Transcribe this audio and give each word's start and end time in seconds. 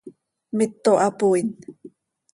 ¡Mito 0.57 0.91
hapooin! 1.01 1.47